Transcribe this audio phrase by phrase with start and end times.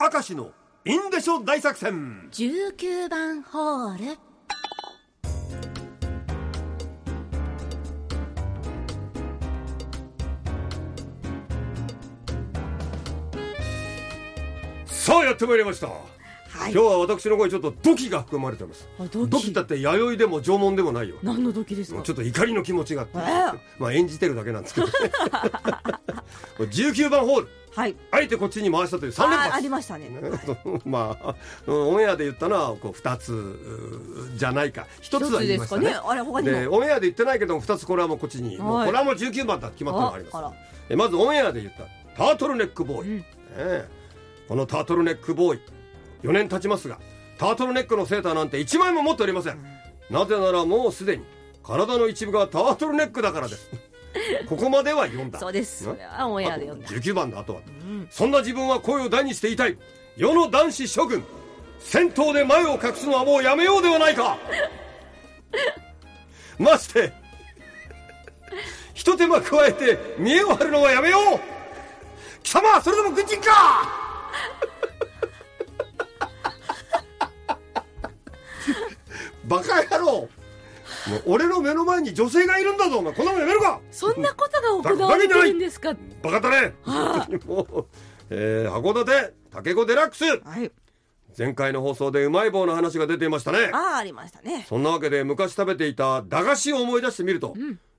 [0.00, 0.52] 明石の
[0.84, 2.28] インデショ大作戦。
[2.30, 4.16] 19番ホール。
[14.86, 15.98] さあやってまいりました、はい。
[16.60, 18.88] 今日は私の声ちょっとドキが含まれてます。
[19.00, 21.16] あドキドキだって弥生でも縄文でもないよ。
[21.24, 22.02] 何の時ですか？
[22.02, 23.24] ちょっと怒りの気持ちがあって、ええ。
[23.80, 24.86] まあ演じてるだけなんですけど。
[24.86, 24.92] ね
[26.56, 27.48] これ19番ホール
[27.78, 27.96] はい。
[28.10, 30.10] あえてこっちに回したという3連ああ発りましたね。
[30.84, 31.34] まあ
[31.66, 34.86] うんオンエアで言ったのはこう2つうじゃないか。
[35.00, 35.82] 1つは言いましたね。
[35.82, 36.10] 一つですかね。
[36.10, 38.86] あれ他にオンエアで言ってないけども2つこれはもうこっちに、はい。
[38.86, 40.52] これはもう19番だ決まったのがありま
[40.88, 40.96] す。
[40.96, 41.84] まずオンエアで言った
[42.16, 43.18] タートルネックボーイ、うん。
[43.18, 43.24] ね。
[43.58, 43.88] え
[44.48, 45.60] このタートルネックボーイ。
[46.24, 46.98] 4年経ちますが
[47.38, 49.58] タートルネックのセーターなんて1枚も持っておりません、
[50.10, 51.24] なぜならもうすでに
[51.62, 53.70] 体の一部がタートルネックだからです
[54.48, 55.38] ここまでは読んだ。
[55.38, 55.84] そうです。
[55.84, 56.86] それはオンエアで読んだ。
[56.88, 58.08] あと19番だあとは、ん。
[58.10, 59.76] そんな自分は声を大にして言いたい。
[60.16, 61.24] 世の男子諸君
[61.78, 64.36] 戦闘で前を隠すのはもうやめようではないか。
[66.58, 67.12] まして
[68.94, 71.40] 一手間加えて見栄を張るのはやめよう。
[72.42, 73.48] 貴様はそれでも軍人か！
[79.44, 80.28] バカ野郎
[81.26, 83.12] 俺の目の前に女性がいるんだぞお前。
[83.14, 83.80] こんなもんやめるか。
[83.90, 85.94] そんなことが行われてるんですか？
[86.22, 86.74] バカだね。
[87.46, 87.86] もう、
[88.30, 90.24] えー、函館竹子デラックス。
[90.24, 90.70] はい。
[91.36, 93.70] 前回の放送でうまい棒の話が出ていましたね。
[93.72, 94.66] ああありましたね。
[94.68, 97.54] そんなわけで昔食べていた駄菓子を思い出してみると、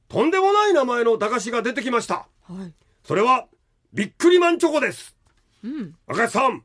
[0.09, 2.15] とんでもない名前の駄菓子が出てきました。
[2.15, 2.73] はい。
[3.05, 3.47] それは
[3.93, 5.15] ビックリマンチョコです。
[5.63, 5.95] うん。
[6.07, 6.63] 赤石さん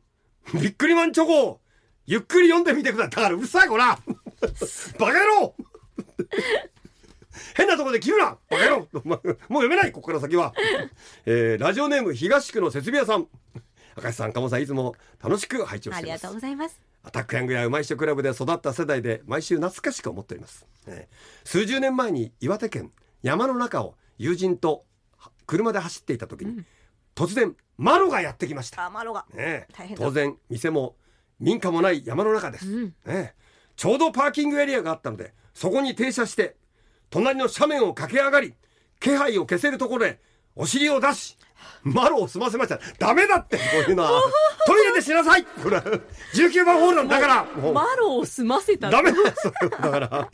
[0.55, 1.61] ビックリマンチョコを
[2.07, 3.11] ゆっくり読んでみてください。
[3.11, 3.99] だからうるさいこら。
[4.99, 5.55] バカ野郎
[7.57, 10.55] 変なとこで切るなバカ野郎もう読めないここから先は、
[11.27, 13.29] えーラジオネーム東区の設備屋さん。
[13.97, 16.17] 赤石さん鴨さんいつも楽しく拝聴しています。
[16.17, 16.81] ありがとうございます。
[17.05, 22.91] アタックヤングやうまい人クラブで育った世代で毎週懐かしく思っております、えー数十年前に岩手県
[23.23, 24.85] 山の中を友人と
[25.17, 26.65] は車で走っていた時に、
[27.15, 28.87] 突然マロがやってきました。
[28.87, 29.27] あマロが。
[29.33, 29.69] ねえ。
[29.73, 30.05] 大変だ。
[30.05, 30.97] 当然店も
[31.39, 32.85] 民家もない山の中です、うん。
[32.87, 33.35] ねえ。
[33.77, 36.57] ちょうどパーキングエリアがあったのでそこに停車して
[37.11, 38.55] 隣の斜面を駆け上がり
[39.01, 40.21] 気配を消せるところで
[40.57, 41.39] お尻を出し
[41.83, 42.81] マロを済ませました。
[42.99, 44.11] ダメだってこういうのは。
[44.67, 45.45] トイレでしなさい。
[45.45, 47.45] これ19番ホールなんだから。
[47.73, 48.91] マロを済ませた。
[48.91, 49.19] ダメだ。
[49.19, 50.29] よそれはだから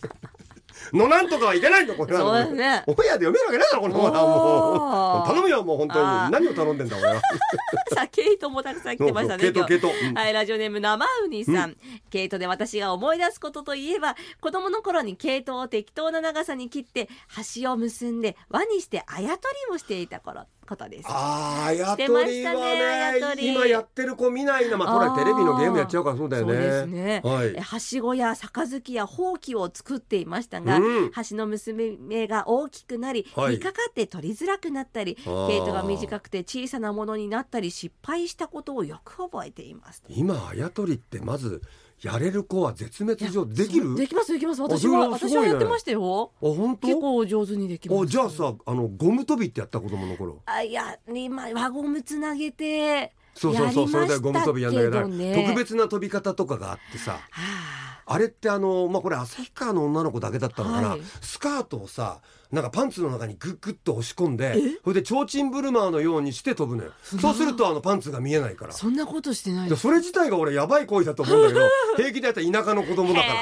[0.92, 2.20] のなんとかはいけないのこれは。
[2.20, 2.82] そうですね。
[2.86, 5.24] オンエアで読めるわけないだろこのままもおー。
[5.24, 6.30] う頼むよもう本当に。
[6.30, 7.20] 何を頼んでんだ俺は。
[7.94, 9.42] さあ、ケイトもたくさん来てましたね。
[9.42, 9.88] ケイトケイト。
[9.88, 10.14] うん。
[10.14, 11.76] はい、ラジオネーム生ウニさん。
[12.10, 21.08] ケイトで私が思い出すことといえば、子供の頃にケイトを適当な長さに切って、端を結んで輪にしてあやとりをしていた頃、ことです。
[21.08, 24.76] ああ、やとりはねね、り今やってる子見ないな。
[24.76, 26.52] まあ、これテレビのゲームやっちゃうからそうだよね。
[26.54, 27.20] そうですね。
[27.24, 27.60] はいえ。
[27.60, 40.02] はしごや杯やほうきを作っていましたが、うん端の娘目が大きくなり、はい引っかかって取りづらくなったり、毛糸が短くて小さなものになったり失敗したことをよく覚えています。
[40.08, 41.62] 今、あやとりってまず、
[42.02, 43.94] やれる子は絶滅状できる？
[43.94, 44.62] できますできます。
[44.62, 45.12] 私はね。
[45.12, 46.32] 私はやってましたよ。
[46.42, 46.88] あ、本当？
[46.88, 48.02] 結構上手にできます。
[48.02, 50.40] あ、じゃあさ、あの、ゴム跳びってやった子供の頃。
[50.46, 55.44] あいや今輪ゴムつなげてそうそうそう、それでゴム跳びやんだけどね。
[55.46, 57.12] 特別な飛び方とかがあってさ。
[57.12, 61.00] はああれってあの、まあ、これ旭川の女の子だけだったのかな、はい。
[61.20, 66.92] スカートをさなんかパンツの中にグッグッと押し込んでそれで提灯ブルマーのようにして飛ぶのよ。
[67.04, 68.72] そうするとあのパンツが見えないから。
[68.72, 73.34] そんなことしてないでそれ自体が俺やばい行為だと思うんだけど 平気でやったら田舎の子供だから。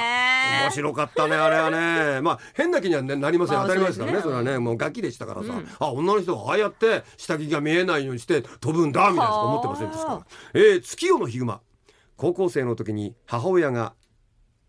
[0.65, 2.21] 面白かったねあれはね。
[2.21, 3.57] まあ変な気にはねなりません。
[3.57, 4.59] まあ当たり前ですからねねそうれはね。
[4.59, 5.69] もうガキでしたからさ、うん。
[5.79, 10.27] あ女の人がああやって下着が見えないようにして飛ぶんだみたいなしか思ってませんでしたはあ。
[10.53, 11.63] えー月夜のヒグマ。
[12.19, 13.95] 高校生の時に母親が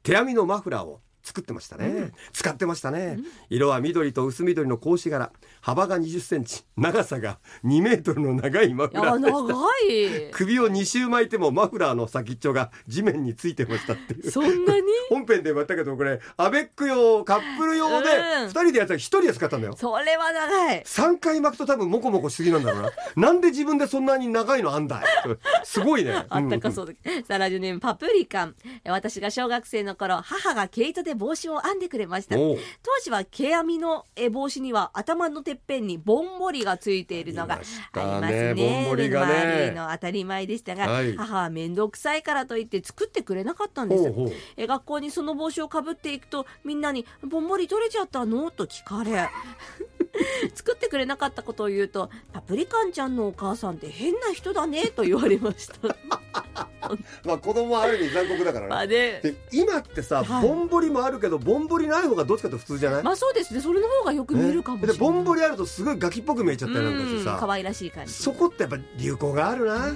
[0.10, 1.02] 手編みのマフラーを。
[1.24, 3.20] 作ってましたね、使ってましたね、
[3.50, 5.32] 色は緑と薄緑の格子柄。
[5.62, 6.64] 幅が20センチ。
[6.78, 10.32] 長さが2メートルの長いマフラーで長い。
[10.32, 14.32] 首を2周巻いてもマフラーの先っちょが地面についてましたっていう。
[14.32, 14.82] そんなに？
[15.10, 18.04] 本編でもやったけどこれアベック用カップル用でうん。
[18.48, 19.76] 2人でやったら1人で使ったんだよ。
[19.78, 20.84] それは長い。
[20.84, 22.92] 3回巻くと多分モコモコしすぎなんだろうな。
[23.18, 25.04] なんで自分でそんなに長いのあんだい？
[25.64, 26.26] すごいね。
[26.30, 26.94] あったかそうだ、
[27.28, 28.56] さあラジオネームパプリカン。
[28.86, 32.36] 私が小学生の頃母が毛糸で帽子を編んでくれました。
[32.36, 32.56] 当
[33.04, 38.84] 時は毛編みのえ帽子には頭のてっぺんにぼんぼりがついているのがありましありたねね。
[38.84, 39.34] ぼんぼりがね。
[39.34, 41.16] 目の周りの当たり前でしたが、はい。
[41.16, 44.14] 母は面倒くさいからといって作ってくれなかったんです。
[44.58, 49.30] え学校にその帽子をかぶっていくとみんなに「ぼんぼり取れちゃったの?」と聞かれ
[50.54, 55.96] 作ってくれなかったことを言うと「パプリカンちゃんのお母さんって変な人だね」と言われました
[57.26, 59.20] まあ子供はある意味残酷だからね、まあね。
[59.22, 60.48] で今ってさ、はい。
[60.48, 63.62] ぼんぼりもあるけどぼんぼりない方がどっちかと普通じゃない、まあそうですね。
[63.62, 68.14] それの方がよく見えるかもしれない、でぼんぼりあるとすごいガキっぽく見えちゃったりなんかしてうんさ可愛らしい感じ。
[68.14, 69.94] そこってやっぱ流行があるな